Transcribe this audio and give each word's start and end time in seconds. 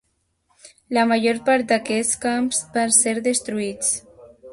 La 0.97 1.03
major 1.09 1.39
part 1.49 1.67
d'aquests 1.71 2.17
camps 2.23 2.61
van 2.79 2.95
ser 2.97 3.13
destruïts. 3.29 3.93